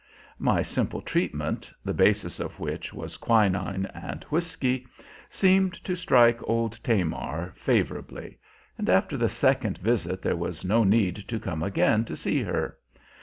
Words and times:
My 0.39 0.63
simple 0.63 0.99
treatment, 1.03 1.71
the 1.85 1.93
basis 1.93 2.39
of 2.39 2.59
which 2.59 2.91
was 2.91 3.17
quinine 3.17 3.85
and 3.93 4.23
whiskey, 4.31 4.87
seemed 5.29 5.73
to 5.83 5.95
strike 5.95 6.39
old 6.49 6.71
Tamar 6.83 7.53
favorably; 7.55 8.39
and 8.79 8.89
after 8.89 9.15
the 9.15 9.29
second 9.29 9.77
visit 9.77 10.23
there 10.23 10.35
was 10.35 10.65
no 10.65 10.83
need 10.83 11.17
to 11.27 11.39
come 11.39 11.61
again 11.61 12.03
to 12.05 12.15
see 12.15 12.41
her. 12.41 12.79